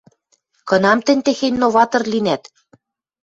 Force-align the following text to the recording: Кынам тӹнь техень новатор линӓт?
Кынам 0.69 0.99
тӹнь 1.05 1.21
техень 1.25 1.59
новатор 1.61 2.03
линӓт? 2.11 2.43